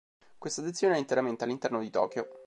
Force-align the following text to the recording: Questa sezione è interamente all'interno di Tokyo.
Questa 0.39 0.63
sezione 0.63 0.95
è 0.95 0.97
interamente 0.97 1.43
all'interno 1.43 1.79
di 1.79 1.91
Tokyo. 1.91 2.27